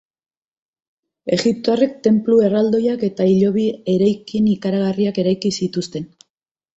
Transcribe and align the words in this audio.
Egiptoarrek 1.35 1.91
tenplu 2.07 2.37
erraldoiak 2.47 3.03
eta 3.07 3.27
hilobi 3.33 3.65
eraikin 3.97 4.49
ikaragarriak 4.55 5.21
eraiki 5.25 5.53
zituzten 5.59 6.09